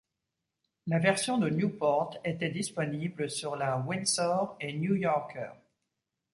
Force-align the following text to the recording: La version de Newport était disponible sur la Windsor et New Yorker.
La 0.87 0.97
version 0.97 1.37
de 1.37 1.47
Newport 1.47 2.17
était 2.25 2.49
disponible 2.49 3.29
sur 3.29 3.55
la 3.55 3.77
Windsor 3.77 4.57
et 4.59 4.73
New 4.73 4.95
Yorker. 4.95 5.51